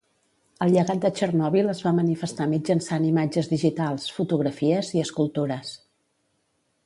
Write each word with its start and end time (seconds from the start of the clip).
El 0.65 0.71
llegat 0.75 1.01
de 1.01 1.09
Chernobyl 1.17 1.67
es 1.73 1.81
va 1.87 1.91
manifestar 1.97 2.47
mitjançant 2.53 3.05
imatges 3.09 3.51
digitals, 3.53 4.09
fotografies 4.15 4.91
i 4.99 5.03
escultures. 5.05 5.73